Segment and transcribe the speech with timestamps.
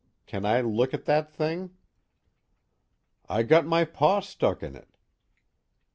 [0.25, 1.77] Can I look at that thing?"
[3.29, 4.89] "I got my paw stuck in it."